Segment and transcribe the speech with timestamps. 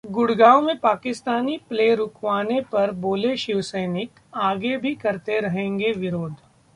[0.09, 6.35] गुड़गांव में पाकिस्तानी प्ले रुकवाने पर बोले शिवसैनिक- आगे भी करते रहेंगे विरोध